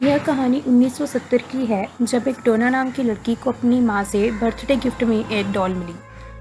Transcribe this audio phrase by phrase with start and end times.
[0.00, 4.30] यह कहानी 1970 की है, जब एक डोना नाम की लड़की को अपनी माँ से
[4.30, 5.94] बर्थडे गिफ्ट में एक डॉल मिली,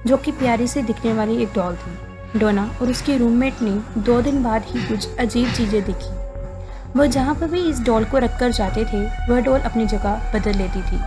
[0.08, 3.72] जो कि प्यारी से दिखने वाली एक डॉल थी। डोना और उसकी रूममेट ने
[4.02, 6.14] दो दिन बाद ही कुछ अजीब चीज़ें देखी।
[7.00, 10.32] वह जहाँ पर भी इस डॉल को रख कर जाते थे, वह डॉल अपनी जगह
[10.36, 11.02] बदल लेती थी।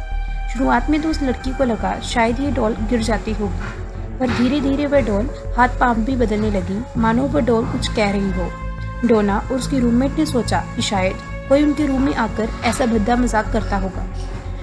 [0.48, 4.60] शुरुआत में तो उस लड़की को लगा, शायद ये डॉल गिर जाती होगी, पर धीरे
[4.60, 9.08] धीरे वह डॉल हाथ पाँव भी बदलने लगी। मानो वह डॉल कुछ कह रही हो।
[9.08, 13.16] डोना और उसकी रूममेट ने सोचा कि शायद कोई उनके रूम में आकर ऐसा भद्दा
[13.16, 14.06] मज़ाक करता होगा।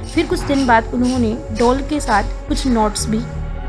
[0.06, 3.20] फिर कुछ दिन बाद उन्होंने डॉल के साथ कुछ नोट्स भी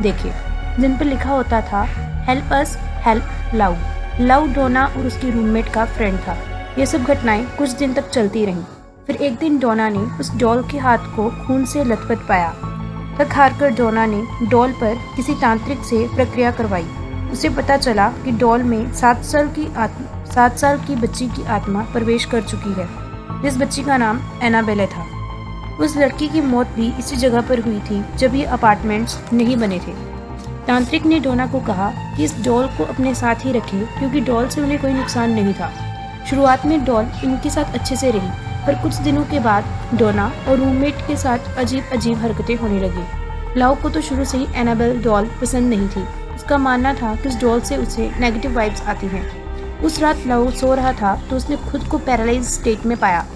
[0.02, 0.32] देखे,
[0.80, 1.82] जिन पर लिखा होता था
[2.27, 3.77] help us help love
[4.20, 6.36] love Donna और उसकी रूममेट का फ्रेंड था।
[6.78, 8.64] ये सब घटनाएँ कुछ दिन तक चलती रहीं।
[9.06, 12.50] फिर एक दिन डोना ने उस डॉल के हाथ को खून से लथपथ पाया।
[13.19, 16.86] थक हार कर डोना ने डॉल पर किसी तांत्रिक से प्रक्रिया करवाई।
[17.33, 21.44] उसे पता चला कि डॉल में सात साल की आत्मा, सात साल की बच्ची की
[21.48, 22.88] आत्मा प्रवेश कर चुकी है।
[23.42, 25.06] जिस बच्ची का नाम एनाबेले था,
[25.80, 29.78] उस लड़की की मौत भी इसी जगह पर हुई थी जब ये अपार्टमेंट्स नहीं बने
[29.78, 29.92] थे।
[30.66, 34.48] तांत्रिक ने डोना को कहा कि इस डॉल को अपने साथ ही रखे, क्योंकि डॉल
[34.48, 35.70] से उन्हें कोई नुकसान नहीं था।
[36.30, 38.30] शुरुआत में डॉल इनके साथ अच्छे से रही,
[38.66, 43.58] पर कुछ दिनों के बाद डोना और रूममेट के साथ अजीब अजीब हरकतें होने लगी।
[43.58, 47.28] लाओ को तो शुरू से ही एनाबेल डॉल पसंद नहीं थी। उसका मानना था कि
[47.28, 49.45] उस डॉल से उसे नेगेटिव वाइब्स आती हैं।
[49.84, 53.27] उस रात लाओ सो रहा था तो उसने खुद को पैरालाइज स्टेट में पाया।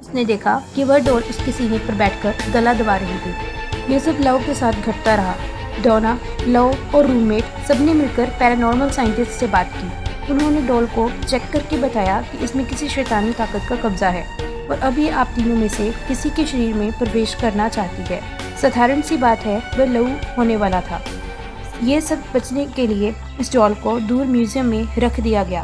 [0.00, 4.18] उसने देखा कि वह डॉल उसके सीने पर बैठकर गला दबा रही थी। यह सब
[4.20, 5.34] लव के साथ घटता रहा।
[5.82, 11.50] डोना लव और रूममेट सबने मिलकर पैरानॉर्मल साइंटिस्ट से बात की। उन्होंने डॉल को चेक
[11.52, 14.24] करके बताया कि इसमें किसी शैतानी ताकत का कब्जा है
[14.68, 18.20] और अब ये आप तीनों में से किसी के शरीर में प्रवेश करना चाहती है।
[18.56, 20.06] साधारण सी बात है, वह लव
[20.38, 21.00] होने वाला था।
[21.82, 25.62] ये सब बचने के लिए इस डॉल को दूर म्यूज़ियम में रख दिया गया।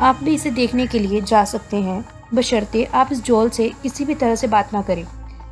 [0.00, 2.04] आप भी इसे देखने के लिए जा सकते हैं।
[2.34, 5.04] बशर्ते आप इस डॉल से किसी भी तरह से बात ना करें।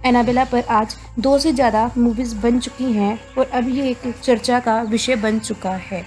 [0.07, 4.59] एनाबेला पर आज दो से ज़्यादा मूवीज़ बन चुकी हैं और अब ये एक चर्चा
[4.61, 6.05] का विषय बन चुका है।